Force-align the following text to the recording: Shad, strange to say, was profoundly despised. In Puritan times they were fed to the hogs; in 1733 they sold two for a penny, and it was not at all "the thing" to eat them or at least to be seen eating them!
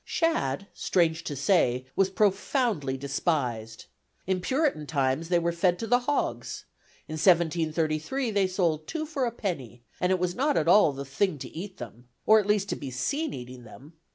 Shad, 0.03 0.65
strange 0.73 1.23
to 1.25 1.35
say, 1.35 1.85
was 1.95 2.09
profoundly 2.09 2.97
despised. 2.97 3.85
In 4.25 4.41
Puritan 4.41 4.87
times 4.87 5.29
they 5.29 5.37
were 5.37 5.51
fed 5.51 5.77
to 5.77 5.85
the 5.85 5.99
hogs; 5.99 6.65
in 7.07 7.13
1733 7.19 8.31
they 8.31 8.47
sold 8.47 8.87
two 8.87 9.05
for 9.05 9.25
a 9.27 9.31
penny, 9.31 9.83
and 9.99 10.11
it 10.11 10.17
was 10.17 10.33
not 10.33 10.57
at 10.57 10.67
all 10.67 10.91
"the 10.91 11.05
thing" 11.05 11.37
to 11.37 11.55
eat 11.55 11.77
them 11.77 12.07
or 12.25 12.39
at 12.39 12.47
least 12.47 12.69
to 12.69 12.75
be 12.75 12.89
seen 12.89 13.31
eating 13.31 13.63
them! 13.63 13.93